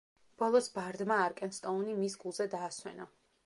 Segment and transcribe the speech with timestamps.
[0.43, 3.11] ბოლოს ბარდმა არკენსტოუნი მის გულზე დაასვენა.